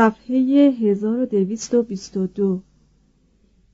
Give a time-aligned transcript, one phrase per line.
[0.00, 2.60] صفحه 1222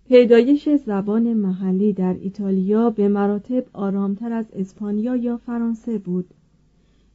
[0.09, 6.27] پیدایش زبان محلی در ایتالیا به مراتب آرامتر از اسپانیا یا فرانسه بود.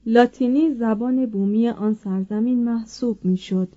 [0.05, 3.67] لاتینی زبان بومی آن سرزمین محسوب می‌شد.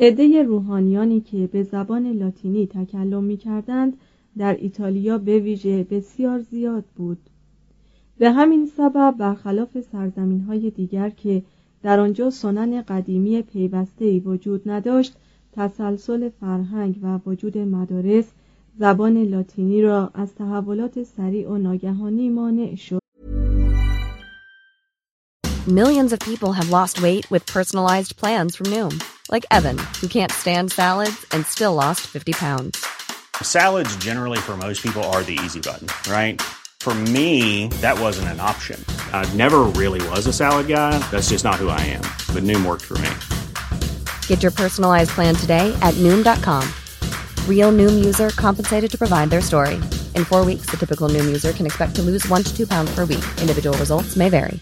[0.00, 3.96] عده روحانیانی که به زبان لاتینی تکلم می کردند
[4.38, 7.18] در ایتالیا به ویژه بسیار زیاد بود.
[8.18, 11.42] به همین سبب برخلاف سرزمین های دیگر که
[11.82, 15.14] در آنجا سنن قدیمی پیوسته وجود نداشت
[15.52, 18.24] تسلسل فرهنگ و وجود مدارس
[18.78, 23.02] زبان لاتینی را از تحولات سریع و ناگهانی مانع شد
[25.68, 28.94] Millions of people have lost weight with personalized plans from Noom,
[29.30, 32.84] like Evan, who can't stand salads and still lost 50 pounds.
[33.42, 36.42] Salads, generally, for most people, are the easy button, right?
[36.82, 38.84] For me, that wasn't an option.
[39.12, 40.98] I never really was a salad guy.
[41.12, 42.02] That's just not who I am.
[42.34, 43.88] But Noom worked for me.
[44.26, 46.68] Get your personalized plan today at Noom.com.
[47.46, 49.76] Real Noom user compensated to provide their story.
[50.16, 52.92] In four weeks, the typical Noom user can expect to lose one to two pounds
[52.92, 53.24] per week.
[53.40, 54.58] Individual results may vary.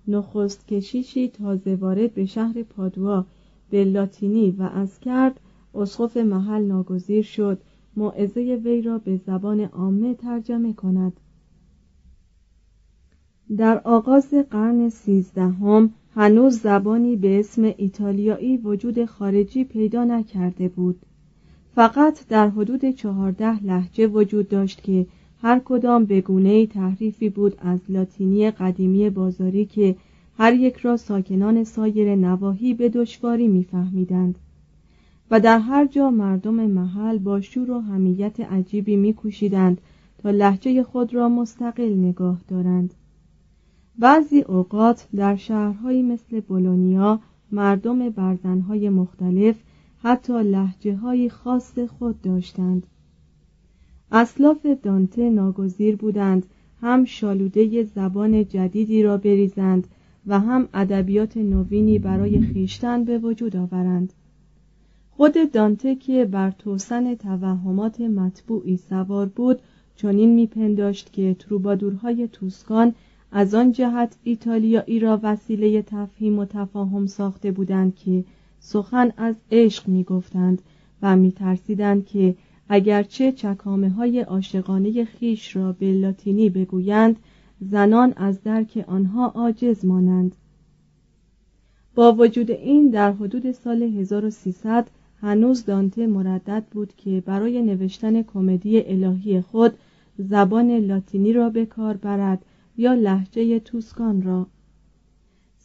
[0.08, 3.26] نخست کشیشی تازه وارد به شهر پادوا
[3.70, 5.40] به لاتینی و از کرد
[5.76, 7.62] اسقف محل ناگزیر شد
[7.96, 11.14] موعظه وی را به زبان عامه ترجمه کند
[13.58, 21.06] در آغاز قرن سیزدهم هنوز زبانی به اسم ایتالیایی وجود خارجی پیدا نکرده بود
[21.76, 25.06] فقط در حدود چهارده لحجه وجود داشت که
[25.42, 29.96] هر کدام به گونه تحریفی بود از لاتینی قدیمی بازاری که
[30.38, 34.36] هر یک را ساکنان سایر نواحی به دشواری میفهمیدند.
[35.31, 39.81] و در هر جا مردم محل با شور و همیت عجیبی میکوشیدند
[40.18, 42.94] تا لحجه خود را مستقل نگاه دارند.
[44.00, 47.19] بعضی اوقات در شهرهایی مثل بولونیا
[47.51, 49.56] مردم برزنهای مختلف
[50.03, 52.88] حتی لحجه های خاص خود داشتند.
[54.12, 56.45] اسلاف دانته ناگزیر بودند
[56.81, 59.88] هم شالوده زبان جدیدی را بریزند
[60.27, 64.13] و هم ادبیات نوینی برای خیشتن به وجود آورند.
[65.12, 69.62] خود دانته که بر توسن توهمات مطبوعی سوار بود
[69.95, 72.94] چنین میپنداشت که تروبادورهای توسکان
[73.31, 78.24] از آن جهت ایتالیایی را وسیله تفهیم و تفاهم ساخته بودند که
[78.63, 80.62] سخن از عشق می‌گفتند
[81.02, 82.36] و میترسیدند که
[82.69, 87.16] اگرچه چکامه های عاشقانه خیش را به لاتینی بگویند
[87.60, 90.36] زنان از درک آنها عاجز مانند.
[91.96, 94.88] با وجود این در حدود سال 1300
[95.22, 99.74] هنوز دانته مردد بود که برای نوشتن کمدی الهی خود
[100.18, 102.46] زبان لاتینی را به کار برد
[102.78, 104.48] یا لحجه توسکان را.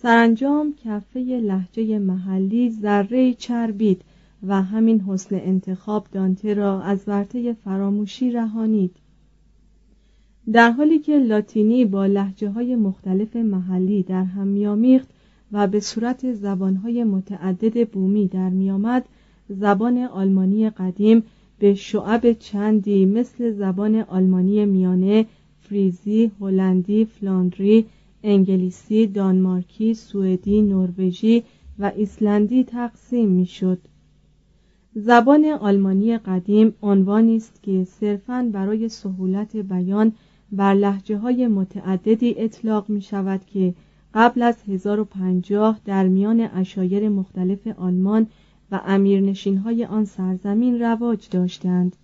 [0.03, 4.03] سرانجام کفه لحجه محلی ذره چربید
[4.47, 8.97] و همین حسن انتخاب دانته را از ورطه فراموشی رهانید.
[10.53, 15.09] در حالی که لاتینی با لحجه های مختلف محلی در هم میامیخت
[15.53, 19.05] و به صورت زبانهای متعدد بومی در میآمد
[19.49, 21.23] زبان آلمانی قدیم
[21.59, 25.27] به شعب چندی مثل زبان آلمانی میانه
[25.61, 27.87] فریزی، هلندی، فلاندری،
[28.27, 31.43] انگلیسی، دانمارکی، سوئدی، نروژی
[31.79, 33.79] و ایسلندی تقسیم می‌شد.
[34.95, 40.13] زبان آلمانی قدیم عنوانی است که صرفاً برای سهولت بیان
[40.53, 43.75] بر لحجه های متعددی اطلاق می شود که
[44.15, 48.27] قبل از 1050 در میان اشایر مختلف آلمان
[48.73, 51.97] و امیرنشین های آن سرزمین رواج داشتند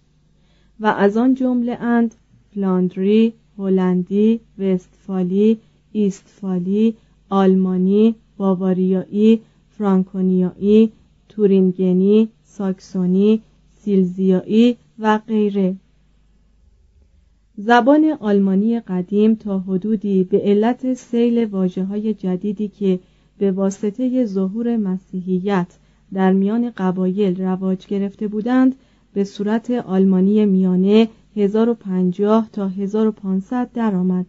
[0.80, 2.14] و از آن جمله اند
[2.54, 5.58] فلاندری، هلندی، وستفالی،
[5.92, 6.94] ایستفالی،
[7.28, 9.40] آلمانی، باواریایی،
[9.70, 10.92] فرانکونیایی،
[11.28, 13.42] تورینگنی، ساکسونی،
[13.80, 15.76] سیلزیایی و غیره
[17.56, 23.00] زبان آلمانی قدیم تا حدودی به علت سیل واجه های جدیدی که
[23.38, 25.66] به واسطه ظهور مسیحیت
[26.14, 28.74] در میان قبایل رواج گرفته بودند
[29.12, 34.26] به صورت آلمانی میانه 1050 تا 1500 درآمد.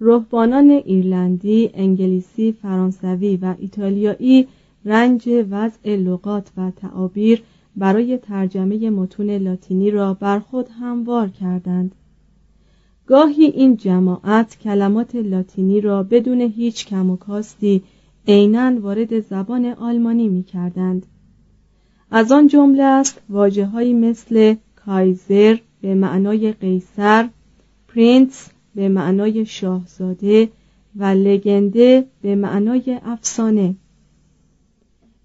[0.00, 4.48] رهبانان ایرلندی، انگلیسی، فرانسوی و ایتالیایی
[4.84, 7.42] رنج وضع لغات و تعابیر
[7.76, 11.94] برای ترجمه متون لاتینی را بر خود هموار کردند
[13.06, 17.82] گاهی این جماعت کلمات لاتینی را بدون هیچ کم و کاستی
[18.28, 21.06] عینا وارد زبان آلمانی می کردند.
[22.10, 27.28] از آن جمله است واجههایی مثل کایزر به معنای قیصر
[27.88, 30.48] پرینس به معنای شاهزاده
[30.96, 33.74] و لگنده به معنای افسانه.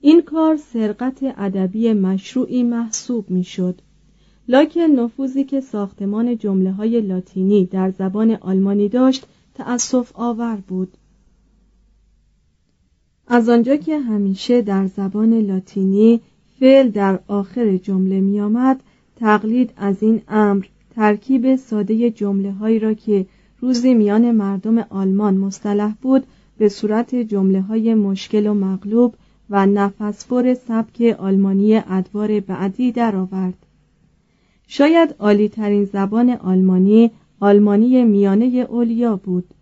[0.01, 3.81] این کار سرقت ادبی مشروعی محسوب می‌شد.
[4.47, 9.25] لکن نفوذی که ساختمان جمله های لاتینی در زبان آلمانی داشت
[9.55, 10.97] تأسف آور بود.
[13.27, 16.21] از آنجا که همیشه در زبان لاتینی
[16.59, 18.83] فعل در آخر جمله می آمد
[19.15, 23.25] تقلید از این امر ترکیب ساده جمله هایی را که
[23.61, 26.23] روزی میان مردم آلمان مصطلح بود
[26.57, 29.15] به صورت جمله های مشکل و مغلوب
[29.49, 33.53] و نفسبر سبک آلمانی ادوار بعدی درآورد.
[34.67, 39.53] شاید عالی ترین زبان آلمانی آلمانی میانه اولیا بود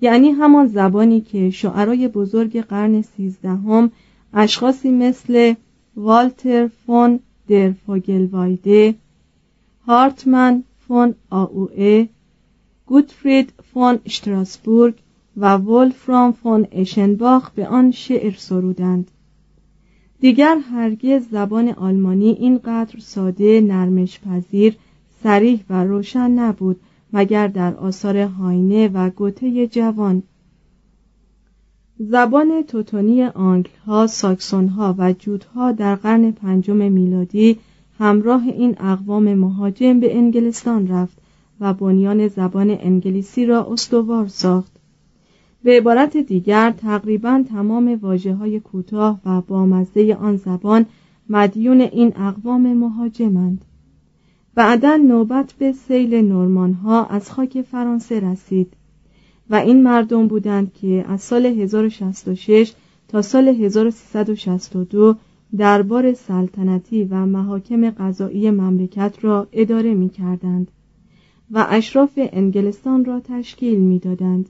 [0.00, 3.90] یعنی همان زبانی که شعرای بزرگ قرن سیزدهم
[4.34, 5.54] اشخاصی مثل
[5.96, 8.94] والتر فون در فاگلوایده
[9.86, 12.08] هارتمن فون آوئه
[12.86, 14.94] گوتفرید فون شتراسبورگ
[15.36, 19.10] و ولفرام فون اشنباخ به آن شعر سرودند.
[20.20, 24.76] دیگر هرگز زبان آلمانی اینقدر ساده نرمش پذیر
[25.22, 26.80] صریح و روشن نبود
[27.12, 30.22] مگر در آثار هاینه و گوته جوان.
[31.98, 37.58] زبان توتونی آنگل ها، ساکسون ها و جوت‌ها در قرن پنجم میلادی
[37.98, 41.25] همراه این اقوام مهاجم به انگلستان رفت.
[41.60, 44.72] و بنیان زبان انگلیسی را استوار ساخت.
[45.62, 50.86] به عبارت دیگر تقریبا تمام واجه های کوتاه و بامزه آن زبان
[51.28, 53.64] مدیون این اقوام مهاجمند.
[54.54, 58.72] بعدا نوبت به سیل نورمان ها از خاک فرانسه رسید
[59.50, 62.72] و این مردم بودند که از سال 1066
[63.08, 65.16] تا سال 1362
[65.56, 70.70] دربار سلطنتی و محاکم قضایی مملکت را اداره می کردند
[71.50, 74.48] و اشراف انگلستان را تشکیل می دادند.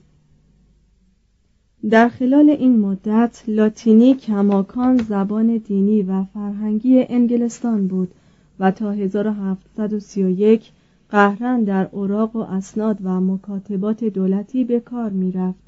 [1.89, 8.13] در خلال این مدت لاتینی کماکان زبان دینی و فرهنگی انگلستان بود
[8.59, 10.71] و تا 1731
[11.09, 15.67] قهرن در اوراق و اسناد و مکاتبات دولتی به کار می رفت.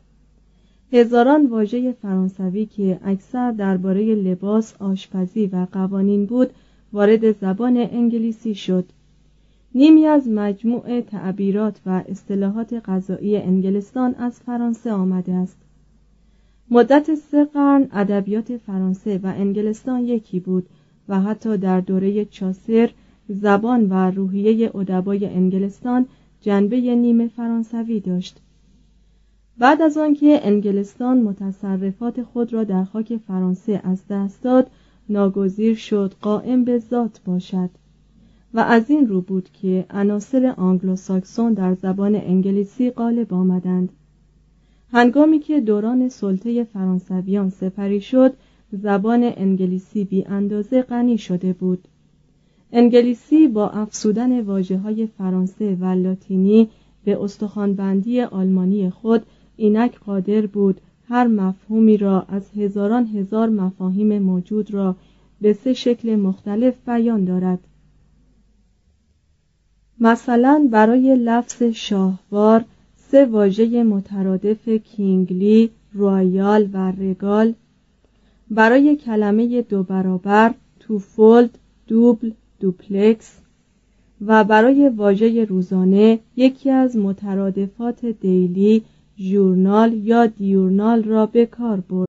[0.91, 6.49] هزاران واژه فرانسوی که اکثر درباره لباس، آشپزی و قوانین بود
[6.93, 8.85] وارد زبان انگلیسی شد.
[9.75, 15.57] نیمی از مجموع تعبیرات و اصطلاحات غذایی انگلستان از فرانسه آمده است.
[16.71, 20.69] مدت سه قرن ادبیات فرانسه و انگلستان یکی بود
[21.09, 22.89] و حتی در دوره چاسر
[23.29, 26.05] زبان و روحیه ادبای انگلستان
[26.41, 28.41] جنبه نیمه فرانسوی داشت
[29.57, 34.69] بعد از آنکه انگلستان متصرفات خود را در خاک فرانسه از دست داد
[35.09, 37.69] ناگزیر شد قائم به ذات باشد
[38.53, 43.89] و از این رو بود که عناصر آنگلوساکسون در زبان انگلیسی غالب آمدند.
[44.91, 48.33] هنگامی که دوران سلطه فرانسویان سپری شد
[48.71, 51.87] زبان انگلیسی بی اندازه غنی شده بود.
[52.71, 56.69] انگلیسی با افزودن واژه های فرانسه و لاتینی
[57.03, 59.25] به استخوانبندی آلمانی خود
[59.57, 64.95] اینک قادر بود هر مفهومی را از هزاران هزار مفاهیم موجود را
[65.41, 67.59] به سه شکل مختلف بیان دارد.
[70.01, 72.65] مثلا برای لفظ شاهوار
[72.95, 77.53] سه واژه مترادف kingly، royal و regal
[78.51, 83.37] برای کلمه دو برابر twofold، double، duplex
[84.25, 88.83] و برای واژه روزانه یکی از مترادفات daily،
[89.19, 92.08] ژورنال یا دیورنال را به کار برد.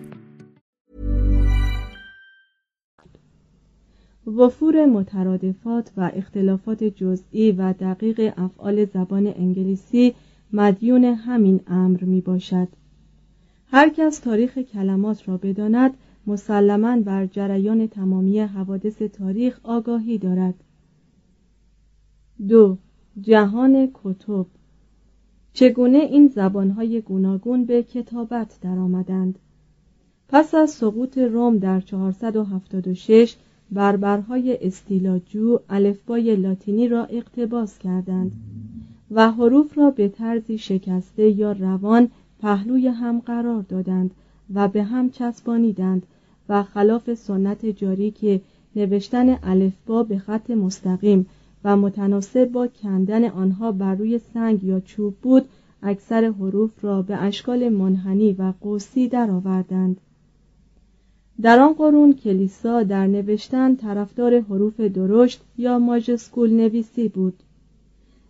[4.27, 10.13] وفور مترادفات و اختلافات جزئی و دقیق افعال زبان انگلیسی
[10.53, 12.67] مدیون همین امر می باشد.
[13.67, 15.93] هر کس تاریخ کلمات را بداند
[16.27, 20.53] مسلما بر جریان تمامی حوادث تاریخ آگاهی دارد.
[22.47, 22.77] دو
[23.21, 24.45] جهان کتب.
[25.53, 29.39] چگونه این زبانهای گوناگون به کتابت درآمدند؟
[30.29, 33.35] پس از سقوط روم در 476
[33.71, 38.31] بربرهای استیلاجو الفبای لاتینی را اقتباس کردند
[39.11, 42.09] و حروف را به طرزی شکسته یا روان
[42.41, 44.11] پهلوی هم قرار دادند
[44.53, 46.05] و به هم چسبانیدند
[46.49, 48.41] و خلاف سنت جاری که
[48.75, 51.25] نوشتن الفبا به خط مستقیم
[51.63, 55.45] و متناسب با کندن آنها بر روی سنگ یا چوب بود
[55.83, 59.97] اکثر حروف را به اشکال منحنی و قوسی درآوردند.
[61.41, 67.33] در آن قرون کلیسا در نوشتن طرفدار حروف درشت یا ماژسکول نویسی بود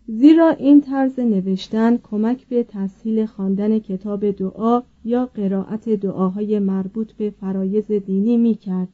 [0.08, 7.30] زیرا این طرز نوشتن کمک به تسهیل خواندن کتاب دعا یا قرائت دعاهای مربوط به
[7.30, 8.90] فرایز دینی می کرد.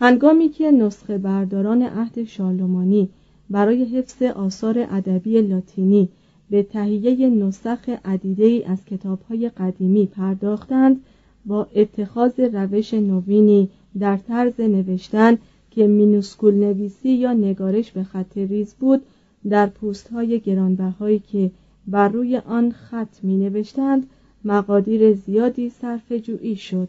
[0.00, 3.08] هنگامی که نسخه برداران عهد شارلمانی
[3.50, 6.08] برای حفظ آثار ادبی لاتینی
[6.50, 11.00] به تهیه نسخ عدیده از کتابهای قدیمی پرداختند
[11.46, 15.38] با اتخاذ روش نوینی در طرز نوشتن
[15.70, 19.02] که مینوسکول نویسی یا نگارش به خط ریز بود
[19.48, 21.50] در پوست های گرانبهایی که
[21.86, 24.06] بر روی آن خط می نوشتند
[24.44, 26.88] مقادیر زیادی صرف جویی شد.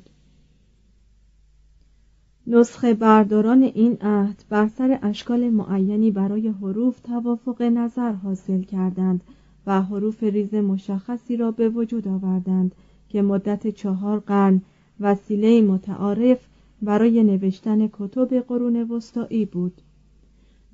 [2.47, 9.21] نسخه برداران این عهد بر سر اشکال معینی برای حروف توافق نظر حاصل کردند
[9.65, 12.75] و حروف ریز مشخصی را به وجود آوردند.
[13.17, 14.62] که مدت چهار قرن
[15.00, 16.47] وسیله متعارف
[16.81, 19.81] برای نوشتن کتب قرون وسطایی بود.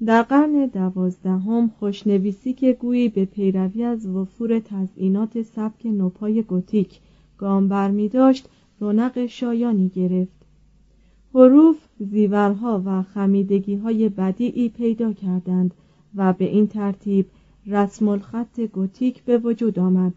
[0.05, 7.00] در قرن دوازدهم خوشنویسی که گویی به پیروی از وفور تزئینات سبک نوپای گوتیک
[7.38, 10.45] گام برمی داشت رونق شایانی گرفت.
[11.33, 15.73] حروف زیورها و خمیدگی های بدیعی پیدا کردند
[16.15, 17.25] و به این ترتیب
[17.67, 20.13] رسم الخط گوتیک به وجود آمد.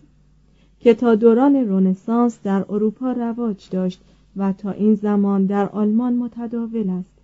[0.86, 4.00] که تا دوران رونسانس در اروپا رواج داشت
[4.36, 7.18] و تا این زمان در آلمان متداول است.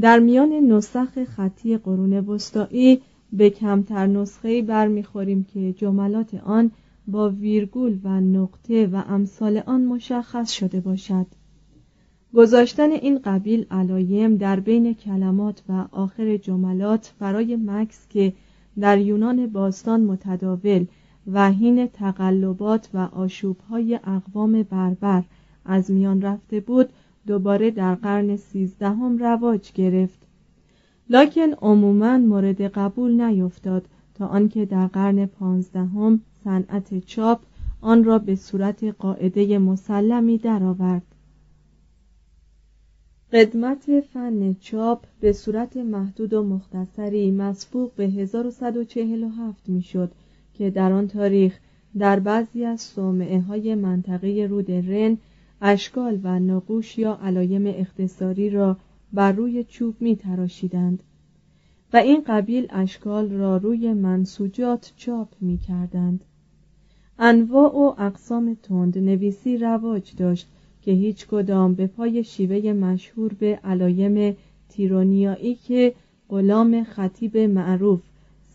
[0.00, 3.00] در میان نسخ خطی قرون وسطایی
[3.32, 6.70] به کمتر نسخه برمیخوریم که جملات آن
[7.06, 11.26] با ویرگول و نقطه و امثال آن مشخص شده باشد.
[12.34, 18.32] گذاشتن این قبیل علایم در بین کلمات و آخر جملات برای مکس که
[18.80, 20.86] در یونان باستان متداول
[21.32, 25.24] و حین تقلبات و آشوبهای اقوام بربر
[25.64, 26.88] از میان رفته بود
[27.26, 30.18] دوباره در قرن سیزدهم رواج گرفت.
[31.10, 37.40] لکن عموما مورد قبول نیفتاد تا آنکه در قرن پانزدهم صنعت چاپ
[37.80, 41.02] آن را به صورت قاعده مسلمی درآورد.
[43.32, 50.12] قدمت فن چاپ به صورت محدود و مختصری مسبوق به 1147 می‌شد.
[50.54, 51.58] که در آن تاریخ
[51.98, 55.18] در بعضی از صومعه های منطقه رود رن
[55.62, 58.76] اشکال و نقوش یا علایم اختصاری را
[59.12, 61.02] بر روی چوب می تراشیدند
[61.92, 66.24] و این قبیل اشکال را روی منسوجات چاپ می کردند
[67.18, 70.48] انواع و اقسام تند نویسی رواج داشت
[70.82, 74.36] که هیچ کدام به پای شیوه مشهور به علایم
[74.68, 75.94] تیرونیایی که
[76.28, 78.00] غلام خطیب معروف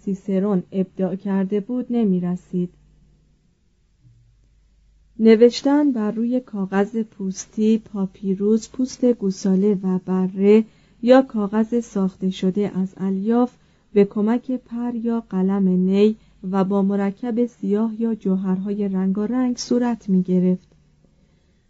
[0.09, 2.69] سیسرون ابداع کرده بود نمی رسید.
[5.19, 10.63] نوشتن بر روی کاغذ پوستی، پاپیروس، پوست گوساله و بره
[11.01, 13.51] یا کاغذ ساخته شده از الیاف
[13.93, 16.15] به کمک پر یا قلم نی
[16.51, 20.67] و با مرکب سیاه یا جوهرهای رنگارنگ صورت می گرفت.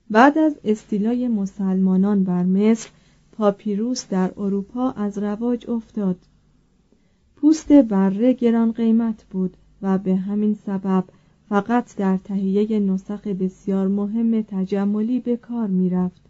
[0.10, 2.90] بعد از استیلای مسلمانان بر مصر
[3.32, 6.18] پاپیروس در اروپا از رواج افتاد
[7.42, 11.04] پوست بره گران قیمت بود و به همین سبب
[11.50, 16.22] فقط در تهیه نسخ بسیار مهم تجملی به کار می رفت.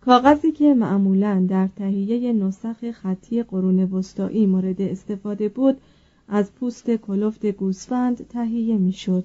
[0.00, 5.80] کاغذی که معمولا در تهیه نسخ خطی قرون وسطایی مورد استفاده بود
[6.28, 9.24] از پوست کلفت گوسفند تهیه می شد.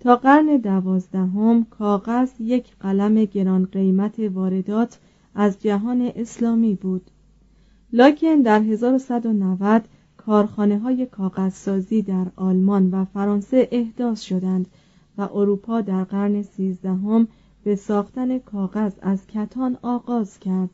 [0.00, 4.98] تا قرن دوازدهم کاغذ یک قلم گران قیمت واردات
[5.34, 7.10] از جهان اسلامی بود
[7.92, 14.66] لکن در 1190 کارخانه های کاغذسازی در آلمان و فرانسه احداث شدند
[15.18, 17.28] و اروپا در قرن سیزدهم
[17.64, 20.70] به ساختن کاغذ از کتان آغاز کرد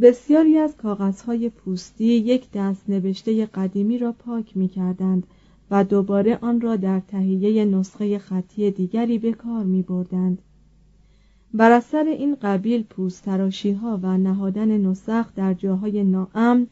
[0.00, 5.26] بسیاری از کاغذهای پوستی یک دست نوشته قدیمی را پاک می کردند
[5.70, 10.42] و دوباره آن را در تهیه نسخه خطی دیگری به کار می بردند.
[11.54, 16.66] بر اثر این قبیل پوستراشی ها و نهادن نسخ در جاهای ناامن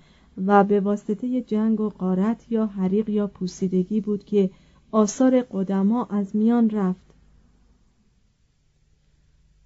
[0.47, 4.51] و به واسطه جنگ و قارت یا حریق یا پوسیدگی بود که
[4.93, 7.15] آثار قدما از میان رفت.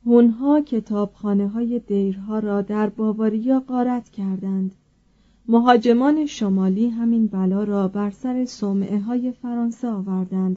[0.07, 4.75] هونها کتابخانه های دیرها را در باواریا قارت کردند.
[5.49, 10.57] مهاجمان شمالی همین بلا را بر سر صومعه های فرانسه آوردند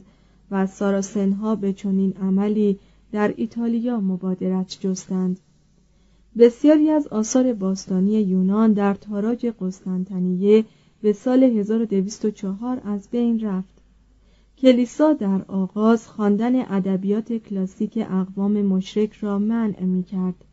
[0.50, 2.78] و ساراسنها به چنین عملی
[3.12, 5.40] در ایتالیا مبادرت جستند.
[6.38, 10.64] بسیاری از آثار باستانی یونان در تاراج قسطنطنیه
[11.02, 13.78] به سال 1204 از بین رفت.
[14.58, 20.44] کلیسا در آغاز خواندن ادبیات کلاسیک اقوام مشرک را منع می کرد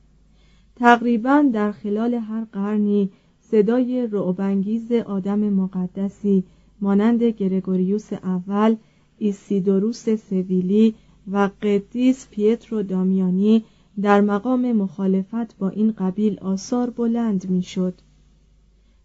[0.75, 3.09] تقریبا در خلال هر قرنی
[3.41, 6.43] صدای رعبانگیز آدم مقدسی
[6.81, 8.75] مانند گرگوریوس اول
[9.17, 10.95] ایسیدوروس سویلی
[11.31, 13.63] و قدیس پیترو دامیانی
[14.01, 17.93] در مقام مخالفت با این قبیل آثار بلند می‌شد.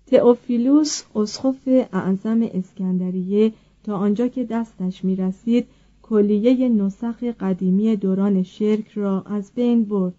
[0.07, 3.53] تئوفیلوس اسقف اعظم اسکندریه
[3.85, 5.67] تا آنجا که دستش می رسید
[6.03, 10.15] کلیه نسخ قدیمی دوران شرک را از بین برد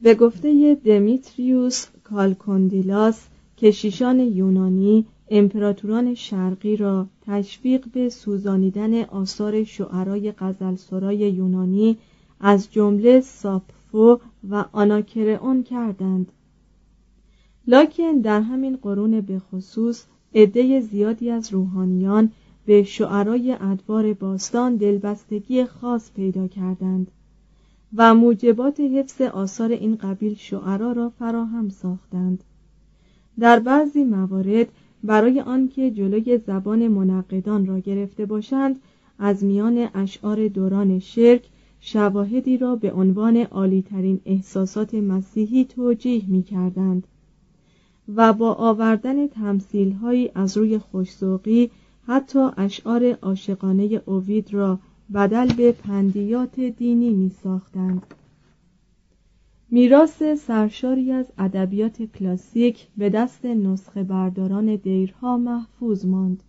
[0.00, 3.26] به گفته دمیتریوس کالکوندیلاس
[3.56, 11.96] کشیشان یونانی امپراتوران شرقی را تشویق به سوزانیدن آثار شعرای غزلسرای یونانی
[12.40, 14.18] از جمله ساپفو
[14.50, 16.32] و آناکرئون کردند.
[17.66, 22.32] لکن در همین قرون به خصوص عده زیادی از روحانیان
[22.66, 27.10] به شعرای ادوار باستان دلبستگی خاص پیدا کردند
[27.96, 32.44] و موجبات حفظ آثار این قبیل شعرا را فراهم ساختند.
[33.38, 34.68] در بعضی موارد
[35.04, 38.80] برای آنکه جلوی زبان منقدان را گرفته باشند
[39.18, 41.48] از میان اشعار دوران شرک
[41.80, 47.06] شواهدی را به عنوان عالیترین احساسات مسیحی توجیه می کردند
[48.14, 51.70] و با آوردن تمثیلهایی از روی خوشسوقی
[52.06, 54.78] حتی اشعار عاشقانه اوید را
[55.14, 58.06] بدل به پندیات دینی می ساختند
[59.70, 66.42] میراث سرشاری از ادبیات کلاسیک به دست نسخه برداران دیرها محفوظ ماند.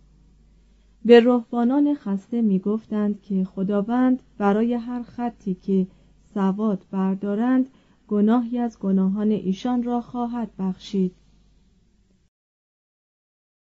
[1.04, 5.86] به رهبانان خسته می گفتند که خداوند برای هر خطی که
[6.34, 7.68] سواد بردارند
[8.08, 11.14] گناهی از گناهان ایشان را خواهد بخشید.